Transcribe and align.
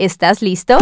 ¿Estás 0.00 0.40
listo? 0.40 0.78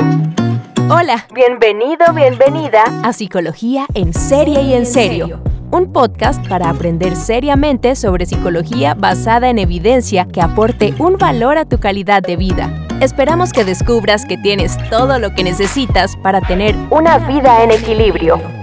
Hola. 0.88 1.26
Bienvenido, 1.34 2.06
bienvenida 2.14 2.84
a 3.02 3.12
Psicología 3.12 3.84
en 3.94 4.14
Serie 4.14 4.62
y 4.62 4.74
en 4.74 4.86
Serio. 4.86 5.42
Un 5.72 5.92
podcast 5.92 6.46
para 6.46 6.70
aprender 6.70 7.16
seriamente 7.16 7.96
sobre 7.96 8.26
psicología 8.26 8.94
basada 8.94 9.50
en 9.50 9.58
evidencia 9.58 10.28
que 10.28 10.40
aporte 10.40 10.94
un 11.00 11.16
valor 11.16 11.58
a 11.58 11.64
tu 11.64 11.80
calidad 11.80 12.22
de 12.22 12.36
vida. 12.36 12.70
Esperamos 13.00 13.52
que 13.52 13.64
descubras 13.64 14.24
que 14.24 14.38
tienes 14.38 14.78
todo 14.88 15.18
lo 15.18 15.34
que 15.34 15.42
necesitas 15.42 16.16
para 16.18 16.40
tener 16.40 16.76
una 16.90 17.18
vida 17.18 17.64
en 17.64 17.72
equilibrio. 17.72 18.57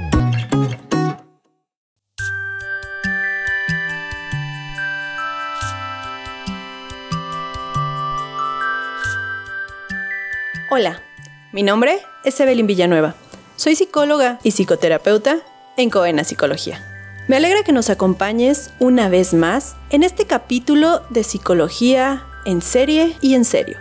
Hola, 10.77 11.01
mi 11.53 11.63
nombre 11.63 12.01
es 12.25 12.37
Evelyn 12.37 12.67
Villanueva. 12.67 13.15
Soy 13.55 13.77
psicóloga 13.77 14.39
y 14.43 14.51
psicoterapeuta 14.51 15.37
en 15.77 15.89
Coena 15.89 16.25
Psicología. 16.25 16.83
Me 17.29 17.37
alegra 17.37 17.63
que 17.63 17.71
nos 17.71 17.89
acompañes 17.89 18.71
una 18.79 19.07
vez 19.07 19.33
más 19.33 19.77
en 19.89 20.03
este 20.03 20.25
capítulo 20.25 21.01
de 21.09 21.23
psicología 21.23 22.25
en 22.45 22.61
serie 22.61 23.15
y 23.21 23.35
en 23.35 23.45
serio. 23.45 23.77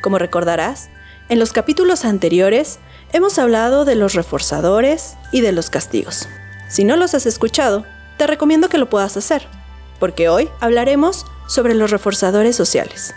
Como 0.00 0.16
recordarás, 0.16 0.90
en 1.28 1.40
los 1.40 1.52
capítulos 1.52 2.04
anteriores 2.04 2.78
hemos 3.12 3.36
hablado 3.40 3.84
de 3.84 3.96
los 3.96 4.14
reforzadores 4.14 5.16
y 5.32 5.40
de 5.40 5.50
los 5.50 5.70
castigos. 5.70 6.28
Si 6.68 6.84
no 6.84 6.94
los 6.94 7.14
has 7.14 7.26
escuchado, 7.26 7.84
te 8.16 8.28
recomiendo 8.28 8.68
que 8.68 8.78
lo 8.78 8.88
puedas 8.88 9.16
hacer, 9.16 9.48
porque 9.98 10.28
hoy 10.28 10.48
hablaremos 10.60 11.26
sobre 11.48 11.74
los 11.74 11.90
reforzadores 11.90 12.54
sociales. 12.54 13.12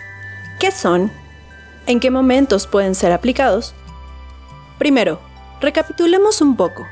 ¿Qué 0.58 0.72
son? 0.72 1.21
¿En 1.86 1.98
qué 1.98 2.10
momentos 2.10 2.66
pueden 2.66 2.94
ser 2.94 3.10
aplicados? 3.12 3.74
Primero, 4.78 5.18
recapitulemos 5.60 6.40
un 6.40 6.56
poco. 6.56 6.86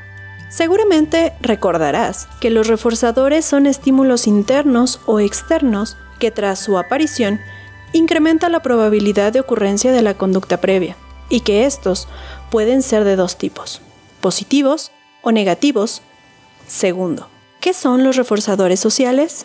Seguramente 0.49 1.33
recordarás 1.39 2.27
que 2.41 2.49
los 2.49 2.67
reforzadores 2.67 3.45
son 3.45 3.67
estímulos 3.67 4.27
internos 4.27 4.99
o 5.05 5.21
externos 5.21 5.95
que 6.19 6.29
tras 6.29 6.59
su 6.59 6.77
aparición 6.77 7.39
incrementa 7.93 8.49
la 8.49 8.61
probabilidad 8.61 9.31
de 9.31 9.39
ocurrencia 9.39 9.93
de 9.93 10.01
la 10.01 10.13
conducta 10.15 10.59
previa 10.59 10.97
y 11.29 11.39
que 11.39 11.65
estos 11.65 12.09
pueden 12.49 12.81
ser 12.81 13.05
de 13.05 13.15
dos 13.15 13.37
tipos, 13.37 13.81
positivos 14.19 14.91
o 15.21 15.31
negativos. 15.31 16.01
Segundo, 16.67 17.29
¿qué 17.61 17.73
son 17.73 18.03
los 18.03 18.17
reforzadores 18.17 18.81
sociales? 18.81 19.43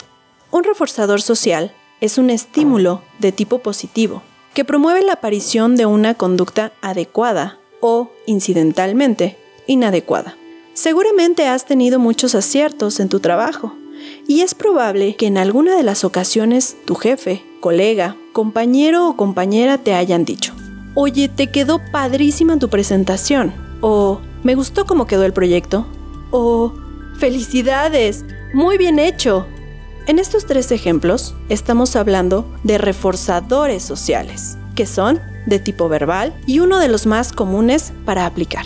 Un 0.51 0.65
reforzador 0.65 1.23
social 1.23 1.73
es 2.01 2.19
un 2.19 2.31
estímulo 2.31 3.03
de 3.21 3.31
tipo 3.31 3.61
positivo 3.61 4.23
que 4.57 4.65
promueve 4.65 5.03
la 5.03 5.13
aparición 5.13 5.77
de 5.77 5.85
una 5.85 6.15
conducta 6.15 6.73
adecuada 6.81 7.59
o, 7.81 8.11
incidentalmente, 8.25 9.37
inadecuada. 9.67 10.35
Seguramente 10.73 11.47
has 11.47 11.67
tenido 11.67 11.99
muchos 11.99 12.35
aciertos 12.35 12.99
en 12.99 13.11
tu 13.11 13.21
trabajo 13.21 13.75
y 14.27 14.41
es 14.41 14.55
probable 14.55 15.15
que 15.15 15.27
en 15.27 15.37
alguna 15.37 15.77
de 15.77 15.83
las 15.83 16.05
ocasiones 16.05 16.75
tu 16.87 16.95
jefe, 16.95 17.45
colega, 17.61 18.17
compañero 18.33 19.11
o 19.11 19.17
compañera 19.19 19.77
te 19.77 19.93
hayan 19.93 20.25
dicho, 20.25 20.55
oye, 20.95 21.29
te 21.29 21.51
quedó 21.51 21.79
padrísima 21.93 22.59
tu 22.59 22.71
presentación, 22.71 23.53
o 23.83 24.23
me 24.43 24.55
gustó 24.55 24.87
cómo 24.87 25.07
quedó 25.07 25.27
el 25.27 25.35
proyecto, 25.35 25.87
o 26.31 26.73
felicidades, 27.19 28.25
muy 28.55 28.79
bien 28.79 28.99
hecho, 28.99 29.47
en 30.07 30.21
estos 30.21 30.47
tres 30.47 30.71
ejemplos 30.71 31.35
estamos 31.49 31.97
hablando 31.97 32.47
de 32.63 32.79
reforzadores 32.79 33.83
sociales, 33.83 34.57
que 34.77 34.87
son 34.87 35.21
de 35.47 35.59
tipo 35.59 35.89
verbal 35.89 36.35
y 36.47 36.61
uno 36.61 36.79
de 36.79 36.89
los 36.89 37.07
más 37.07 37.33
comunes 37.33 37.93
para 38.05 38.27
aplicar. 38.27 38.65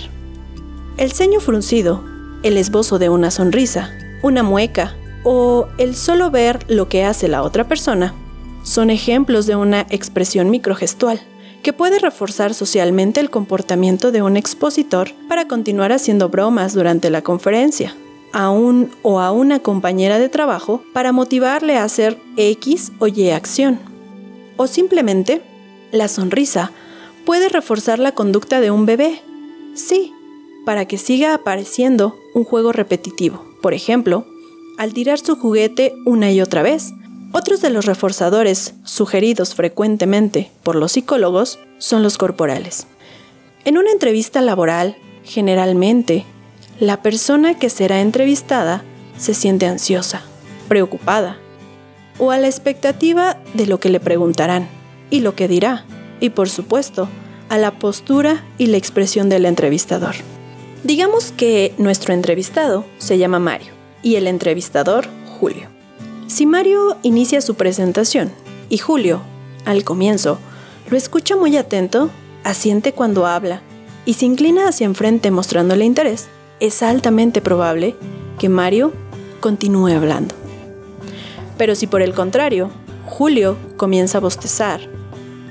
El 0.99 1.13
ceño 1.13 1.41
fruncido, 1.41 2.05
el 2.43 2.57
esbozo 2.59 2.99
de 2.99 3.09
una 3.09 3.31
sonrisa, 3.31 3.91
una 4.23 4.43
mueca 4.43 4.95
o 5.25 5.69
el 5.79 5.97
solo 5.97 6.31
ver 6.31 6.65
lo 6.69 6.89
que 6.89 7.05
hace 7.05 7.27
la 7.29 7.43
otra 7.43 7.67
persona 7.69 8.15
son 8.63 8.91
ejemplos 8.91 9.47
de 9.47 9.57
una 9.57 9.87
expresión 9.89 10.51
microgestual 10.51 11.21
que 11.63 11.73
puede 11.73 11.99
reforzar 11.99 12.53
socialmente 12.53 13.21
el 13.21 13.31
comportamiento 13.31 14.13
de 14.13 14.23
un 14.23 14.37
expositor 14.37 15.13
para 15.29 15.49
continuar 15.49 15.93
haciendo 15.93 16.29
bromas 16.29 16.75
durante 16.75 17.09
la 17.09 17.23
conferencia 17.23 17.95
a 18.33 18.51
un 18.51 18.91
o 19.03 19.21
a 19.21 19.33
una 19.33 19.61
compañera 19.61 20.19
de 20.19 20.29
trabajo 20.29 20.83
para 20.93 21.13
motivarle 21.13 21.77
a 21.77 21.85
hacer 21.85 22.19
X 22.37 22.93
o 22.99 23.07
Y 23.07 23.31
acción. 23.31 23.79
O 24.57 24.67
simplemente, 24.67 25.43
la 25.93 26.09
sonrisa 26.09 26.73
puede 27.25 27.49
reforzar 27.49 27.99
la 27.99 28.13
conducta 28.13 28.61
de 28.61 28.71
un 28.71 28.87
bebé. 28.87 29.23
Sí, 29.75 30.13
para 30.65 30.87
que 30.87 30.99
siga 30.99 31.35
apareciendo 31.35 32.17
un 32.35 32.45
juego 32.45 32.73
repetitivo. 32.73 33.45
Por 33.63 33.75
ejemplo, 33.75 34.27
al 34.79 34.95
tirar 34.95 35.19
su 35.19 35.37
juguete 35.37 35.95
una 36.07 36.33
y 36.33 36.41
otra 36.41 36.63
vez. 36.63 36.93
Otros 37.33 37.61
de 37.61 37.71
los 37.71 37.85
reforzadores 37.85 38.75
sugeridos 38.83 39.55
frecuentemente 39.55 40.51
por 40.63 40.75
los 40.75 40.93
psicólogos 40.93 41.59
son 41.79 42.03
los 42.03 42.19
corporales. 42.19 42.87
En 43.65 43.79
una 43.79 43.93
entrevista 43.93 44.41
laboral, 44.41 44.97
generalmente 45.23 46.25
la 46.81 47.03
persona 47.03 47.59
que 47.59 47.69
será 47.69 48.01
entrevistada 48.01 48.83
se 49.19 49.35
siente 49.35 49.67
ansiosa, 49.67 50.23
preocupada 50.67 51.37
o 52.19 52.31
a 52.31 52.39
la 52.39 52.47
expectativa 52.47 53.37
de 53.53 53.67
lo 53.67 53.79
que 53.81 53.91
le 53.91 54.01
preguntarán 54.01 54.67
y 55.11 55.21
lo 55.21 55.35
que 55.35 55.47
dirá, 55.47 55.85
y 56.21 56.31
por 56.31 56.49
supuesto, 56.49 57.09
a 57.51 57.59
la 57.59 57.79
postura 57.79 58.45
y 58.57 58.67
la 58.67 58.79
expresión 58.79 59.29
del 59.29 59.45
entrevistador. 59.45 60.15
Digamos 60.83 61.33
que 61.33 61.75
nuestro 61.77 62.15
entrevistado 62.15 62.87
se 62.97 63.19
llama 63.19 63.39
Mario 63.39 63.73
y 64.03 64.17
el 64.17 64.27
entrevistador 64.27 65.07
Julio. 65.39 65.69
Si 66.29 66.47
Mario 66.47 66.97
inicia 67.03 67.43
su 67.43 67.57
presentación 67.57 68.33
y 68.71 68.79
Julio, 68.79 69.21
al 69.67 69.85
comienzo, 69.85 70.39
lo 70.89 70.97
escucha 70.97 71.37
muy 71.37 71.59
atento, 71.59 72.09
asiente 72.43 72.93
cuando 72.93 73.27
habla 73.27 73.61
y 74.07 74.15
se 74.15 74.25
inclina 74.25 74.69
hacia 74.69 74.87
enfrente 74.87 75.31
mostrándole 75.31 75.85
interés, 75.85 76.29
es 76.61 76.83
altamente 76.83 77.41
probable 77.41 77.97
que 78.39 78.49
Mario 78.49 78.93
continúe 79.41 79.89
hablando. 79.89 80.35
Pero 81.57 81.75
si 81.75 81.87
por 81.87 82.03
el 82.03 82.15
contrario, 82.15 82.71
Julio 83.07 83.57
comienza 83.77 84.19
a 84.19 84.21
bostezar, 84.21 84.81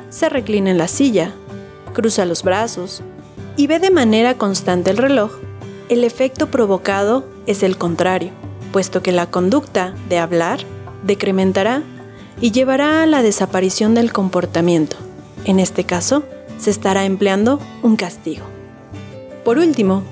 se 0.09 0.29
reclina 0.29 0.71
en 0.71 0.77
la 0.77 0.87
silla, 0.87 1.33
cruza 1.93 2.25
los 2.25 2.43
brazos 2.43 3.01
y 3.57 3.67
ve 3.67 3.79
de 3.79 3.91
manera 3.91 4.37
constante 4.37 4.91
el 4.91 4.97
reloj, 4.97 5.31
el 5.89 6.03
efecto 6.03 6.49
provocado 6.49 7.27
es 7.45 7.63
el 7.63 7.77
contrario, 7.77 8.31
puesto 8.71 9.01
que 9.01 9.11
la 9.11 9.29
conducta 9.29 9.93
de 10.07 10.19
hablar 10.19 10.59
decrementará 11.03 11.83
y 12.41 12.51
llevará 12.51 13.03
a 13.03 13.05
la 13.05 13.21
desaparición 13.21 13.95
del 13.95 14.13
comportamiento. 14.13 14.95
En 15.45 15.59
este 15.59 15.83
caso, 15.83 16.23
se 16.57 16.69
estará 16.69 17.05
empleando 17.05 17.59
un 17.81 17.95
castigo. 17.95 18.45
Por 19.43 19.57
último, 19.57 20.03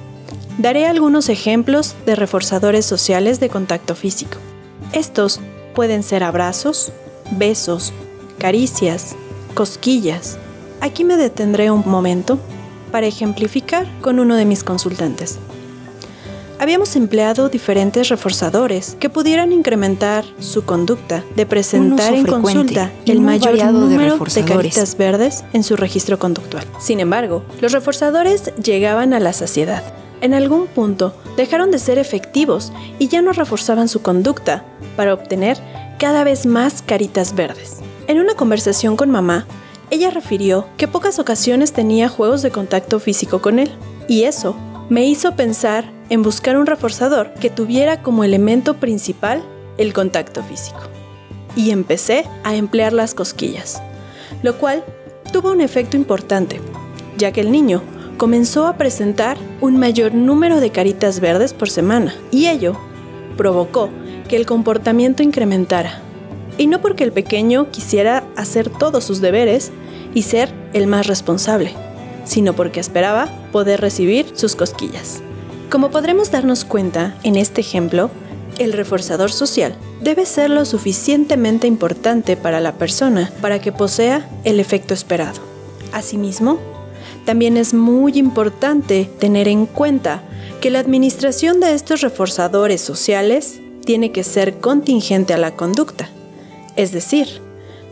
daré 0.57 0.88
algunos 0.88 1.29
ejemplos 1.29 1.95
de 2.06 2.16
reforzadores 2.16 2.85
sociales 2.85 3.40
de 3.40 3.50
contacto 3.50 3.95
físico. 3.95 4.38
Estos 4.94 5.40
pueden 5.75 6.03
ser 6.03 6.23
abrazos, 6.23 6.91
besos, 7.31 7.94
caricias, 8.40 9.16
cosquillas. 9.53 10.38
Aquí 10.81 11.03
me 11.03 11.17
detendré 11.17 11.72
un 11.72 11.84
momento 11.85 12.40
para 12.91 13.07
ejemplificar 13.07 13.88
con 14.01 14.19
uno 14.19 14.35
de 14.35 14.46
mis 14.46 14.63
consultantes. 14.63 15.40
Habíamos 16.59 16.96
empleado 16.96 17.50
diferentes 17.50 18.09
reforzadores 18.09 18.97
que 19.00 19.09
pudieran 19.09 19.51
incrementar 19.51 20.25
su 20.40 20.66
conducta 20.66 21.23
de 21.35 21.46
presentar 21.46 22.16
en 22.16 22.25
consulta 22.25 22.91
el 23.06 23.22
mayor 23.22 23.63
número 23.72 24.17
de, 24.17 24.34
de 24.34 24.44
caritas 24.44 24.97
verdes 24.97 25.44
en 25.53 25.63
su 25.63 25.75
registro 25.75 26.17
conductual. 26.17 26.66
Sin 26.79 26.99
embargo, 26.99 27.43
los 27.61 27.73
reforzadores 27.73 28.55
llegaban 28.55 29.14
a 29.14 29.20
la 29.20 29.34
saciedad 29.34 29.84
en 30.22 30.34
algún 30.34 30.67
punto 30.67 31.14
dejaron 31.35 31.72
de 31.72 31.79
ser 31.79 31.97
efectivos 31.97 32.72
y 32.99 33.08
ya 33.08 33.22
no 33.22 33.31
reforzaban 33.31 33.87
su 33.87 34.02
conducta 34.02 34.66
para 34.96 35.14
obtener 35.14 35.58
cada 35.99 36.23
vez 36.23 36.46
más 36.46 36.81
caritas 36.81 37.35
verdes. 37.35 37.78
En 38.08 38.19
una 38.19 38.35
conversación 38.35 38.96
con 38.96 39.09
mamá, 39.09 39.46
ella 39.90 40.09
refirió 40.09 40.67
que 40.78 40.87
pocas 40.87 41.19
ocasiones 41.19 41.73
tenía 41.73 42.09
juegos 42.09 42.41
de 42.41 42.52
contacto 42.52 42.99
físico 42.99 43.41
con 43.41 43.59
él, 43.59 43.72
y 44.08 44.23
eso 44.23 44.55
me 44.90 45.05
hizo 45.05 45.35
pensar 45.35 45.91
en 46.09 46.23
buscar 46.23 46.58
un 46.58 46.66
reforzador 46.66 47.34
que 47.35 47.49
tuviera 47.49 48.02
como 48.02 48.23
elemento 48.23 48.75
principal 48.78 49.43
el 49.78 49.93
contacto 49.93 50.43
físico. 50.43 50.79
Y 51.55 51.72
empecé 51.72 52.25
a 52.43 52.55
emplear 52.55 52.93
las 52.93 53.13
cosquillas, 53.13 53.81
lo 54.43 54.58
cual 54.58 54.84
tuvo 55.31 55.52
un 55.52 55.61
efecto 55.61 55.97
importante, 55.97 56.61
ya 57.17 57.31
que 57.31 57.41
el 57.41 57.52
niño 57.52 57.81
comenzó 58.17 58.66
a 58.66 58.78
presentar 58.78 59.37
un 59.61 59.78
mayor 59.78 60.14
número 60.14 60.59
de 60.59 60.72
caritas 60.72 61.19
verdes 61.19 61.53
por 61.53 61.69
semana 61.69 62.16
y 62.31 62.47
ello 62.47 62.75
provocó 63.37 63.90
que 64.28 64.35
el 64.35 64.46
comportamiento 64.46 65.23
incrementara. 65.23 66.02
Y 66.58 66.67
no 66.67 66.81
porque 66.81 67.03
el 67.03 67.11
pequeño 67.11 67.69
quisiera 67.69 68.23
hacer 68.35 68.69
todos 68.69 69.03
sus 69.03 69.22
deberes 69.22 69.72
y 70.16 70.23
ser 70.23 70.52
el 70.73 70.87
más 70.87 71.05
responsable, 71.05 71.72
sino 72.25 72.53
porque 72.53 72.79
esperaba 72.79 73.29
poder 73.52 73.79
recibir 73.79 74.31
sus 74.34 74.55
cosquillas. 74.55 75.22
Como 75.70 75.91
podremos 75.91 76.31
darnos 76.31 76.66
cuenta 76.66 77.16
en 77.23 77.35
este 77.35 77.61
ejemplo, 77.61 78.09
el 78.58 78.73
reforzador 78.73 79.31
social 79.31 79.75
debe 80.02 80.25
ser 80.25 80.49
lo 80.49 80.66
suficientemente 80.66 81.67
importante 81.67 82.35
para 82.35 82.59
la 82.59 82.73
persona 82.73 83.31
para 83.41 83.59
que 83.59 83.72
posea 83.72 84.28
el 84.43 84.59
efecto 84.59 84.96
esperado. 84.96 85.40
Asimismo, 85.93 86.77
también 87.28 87.58
es 87.58 87.74
muy 87.74 88.18
importante 88.18 89.09
tener 89.20 89.50
en 89.50 89.66
cuenta 89.66 90.24
que 90.62 90.70
la 90.70 90.79
administración 90.79 91.59
de 91.59 91.74
estos 91.74 92.00
reforzadores 92.00 92.79
sociales 92.79 93.59
tiene 93.84 94.14
que 94.14 94.24
ser 94.24 94.59
contingente 94.59 95.34
a 95.34 95.38
la 95.38 95.53
conducta. 95.53 96.08
Es 96.78 96.94
decir, 96.94 97.41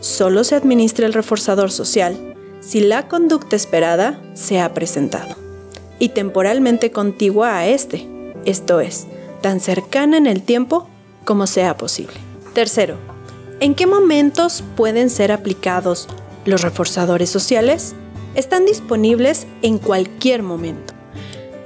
solo 0.00 0.42
se 0.42 0.54
administra 0.54 1.04
el 1.04 1.12
reforzador 1.12 1.70
social 1.70 2.34
si 2.60 2.80
la 2.80 3.08
conducta 3.08 3.56
esperada 3.56 4.18
se 4.32 4.58
ha 4.58 4.72
presentado 4.72 5.36
y 5.98 6.08
temporalmente 6.08 6.90
contigua 6.90 7.58
a 7.58 7.66
este, 7.66 8.08
esto 8.46 8.80
es, 8.80 9.06
tan 9.42 9.60
cercana 9.60 10.16
en 10.16 10.26
el 10.26 10.44
tiempo 10.44 10.88
como 11.26 11.46
sea 11.46 11.76
posible. 11.76 12.16
Tercero, 12.54 12.96
¿en 13.60 13.74
qué 13.74 13.86
momentos 13.86 14.64
pueden 14.76 15.10
ser 15.10 15.30
aplicados 15.30 16.08
los 16.46 16.62
reforzadores 16.62 17.28
sociales? 17.28 17.94
Están 18.36 18.66
disponibles 18.66 19.46
en 19.62 19.78
cualquier 19.78 20.42
momento. 20.42 20.92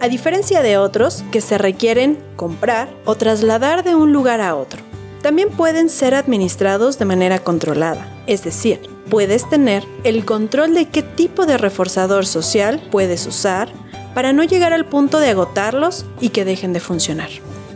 A 0.00 0.06
diferencia 0.06 0.62
de 0.62 0.78
otros 0.78 1.24
que 1.32 1.40
se 1.40 1.58
requieren 1.58 2.16
comprar 2.36 2.88
o 3.04 3.16
trasladar 3.16 3.82
de 3.82 3.96
un 3.96 4.12
lugar 4.12 4.40
a 4.40 4.54
otro. 4.54 4.80
También 5.20 5.50
pueden 5.50 5.88
ser 5.88 6.14
administrados 6.14 6.96
de 6.96 7.06
manera 7.06 7.40
controlada, 7.40 8.06
es 8.28 8.44
decir, 8.44 8.80
puedes 9.10 9.50
tener 9.50 9.82
el 10.04 10.24
control 10.24 10.72
de 10.72 10.88
qué 10.88 11.02
tipo 11.02 11.44
de 11.44 11.58
reforzador 11.58 12.24
social 12.24 12.80
puedes 12.92 13.26
usar 13.26 13.68
para 14.14 14.32
no 14.32 14.44
llegar 14.44 14.72
al 14.72 14.86
punto 14.86 15.18
de 15.18 15.30
agotarlos 15.30 16.06
y 16.20 16.28
que 16.28 16.44
dejen 16.44 16.72
de 16.72 16.78
funcionar. 16.78 17.30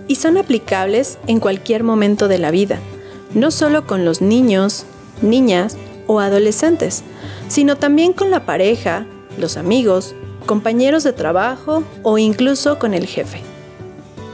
Y 0.06 0.14
son 0.14 0.38
aplicables 0.38 1.18
en 1.26 1.40
cualquier 1.40 1.82
momento 1.82 2.28
de 2.28 2.38
la 2.38 2.52
vida, 2.52 2.78
no 3.34 3.50
solo 3.50 3.88
con 3.88 4.04
los 4.04 4.20
niños, 4.20 4.86
niñas 5.20 5.76
o 6.06 6.20
adolescentes, 6.20 7.02
sino 7.54 7.76
también 7.76 8.12
con 8.12 8.32
la 8.32 8.46
pareja, 8.46 9.06
los 9.38 9.56
amigos, 9.56 10.12
compañeros 10.44 11.04
de 11.04 11.12
trabajo 11.12 11.84
o 12.02 12.18
incluso 12.18 12.80
con 12.80 12.94
el 12.94 13.06
jefe. 13.06 13.42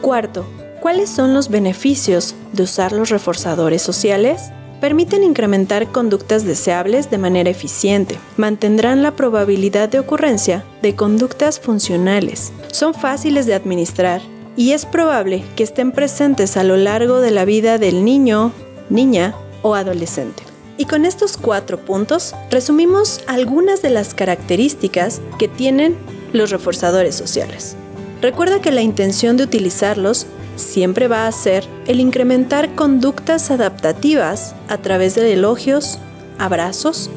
Cuarto, 0.01 0.47
¿cuáles 0.81 1.11
son 1.11 1.35
los 1.35 1.51
beneficios 1.51 2.35
de 2.55 2.63
usar 2.63 2.93
los 2.93 3.11
reforzadores 3.11 3.83
sociales? 3.83 4.51
permiten 4.81 5.23
incrementar 5.23 5.93
conductas 5.93 6.47
deseables 6.47 7.11
de 7.11 7.19
manera 7.19 7.51
eficiente, 7.51 8.19
mantendrán 8.39 9.03
la 9.03 9.15
probabilidad 9.15 9.91
de 9.91 9.99
ocurrencia 9.99 10.65
de 10.81 10.97
conductas 10.97 11.61
funcionales, 11.61 12.51
son 12.73 12.95
fáciles 12.95 13.45
de 13.45 13.53
administrar 13.53 14.23
y 14.57 14.73
es 14.73 14.87
probable 14.87 15.45
que 15.55 15.65
estén 15.65 15.93
presentes 15.93 16.57
a 16.57 16.65
lo 16.65 16.79
largo 16.79 17.21
de 17.21 17.31
la 17.31 17.45
vida 17.45 17.77
del 17.77 18.07
niño, 18.07 18.53
niña 18.89 19.35
o 19.61 19.75
adolescente. 19.75 20.50
Y 20.81 20.87
con 20.87 21.05
estos 21.05 21.37
cuatro 21.37 21.79
puntos 21.79 22.35
resumimos 22.51 23.21
algunas 23.27 23.83
de 23.83 23.91
las 23.91 24.15
características 24.15 25.21
que 25.39 25.47
tienen 25.47 25.95
los 26.33 26.49
reforzadores 26.49 27.15
sociales. 27.15 27.77
Recuerda 28.23 28.63
que 28.63 28.71
la 28.71 28.81
intención 28.81 29.37
de 29.37 29.45
utilizarlos 29.45 30.27
siempre 30.57 31.07
va 31.07 31.27
a 31.27 31.33
ser 31.33 31.67
el 31.87 32.01
incrementar 32.01 32.75
conductas 32.77 33.51
adaptativas 33.51 34.55
a 34.69 34.79
través 34.79 35.17
de 35.17 35.31
elogios, 35.31 35.99
abrazos, 36.39 37.11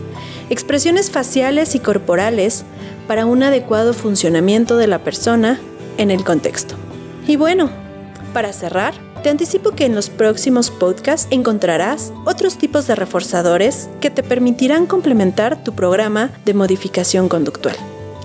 expresiones 0.49 1.09
faciales 1.09 1.73
y 1.73 1.79
corporales 1.79 2.65
para 3.07 3.25
un 3.25 3.43
adecuado 3.43 3.93
funcionamiento 3.93 4.75
de 4.75 4.87
la 4.87 5.05
persona 5.05 5.61
en 5.97 6.11
el 6.11 6.25
contexto. 6.25 6.75
Y 7.27 7.37
bueno, 7.37 7.69
para 8.33 8.51
cerrar, 8.51 8.93
te 9.23 9.29
anticipo 9.29 9.71
que 9.71 9.85
en 9.85 9.95
los 9.95 10.09
próximos 10.09 10.69
podcasts 10.69 11.27
encontrarás 11.31 12.13
otros 12.25 12.57
tipos 12.57 12.85
de 12.85 12.95
reforzadores 12.95 13.89
que 14.01 14.09
te 14.09 14.21
permitirán 14.21 14.85
complementar 14.85 15.63
tu 15.63 15.73
programa 15.73 16.29
de 16.45 16.53
modificación 16.53 17.29
conductual. 17.29 17.75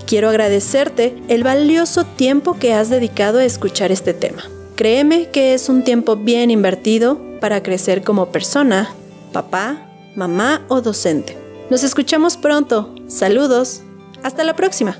Quiero 0.06 0.28
agradecerte 0.28 1.16
el 1.28 1.44
valioso 1.44 2.04
tiempo 2.04 2.58
que 2.58 2.74
has 2.74 2.90
dedicado 2.90 3.38
a 3.38 3.44
escuchar 3.44 3.92
este 3.92 4.12
tema. 4.12 4.42
Créeme 4.74 5.28
que 5.30 5.54
es 5.54 5.68
un 5.68 5.84
tiempo 5.84 6.16
bien 6.16 6.50
invertido 6.50 7.20
para 7.40 7.62
crecer 7.62 8.02
como 8.02 8.32
persona, 8.32 8.90
papá, 9.32 9.88
mamá 10.16 10.64
o 10.68 10.80
docente. 10.80 11.36
Nos 11.70 11.84
escuchamos 11.84 12.36
pronto. 12.36 12.94
Saludos. 13.06 13.82
Hasta 14.22 14.42
la 14.42 14.56
próxima. 14.56 14.96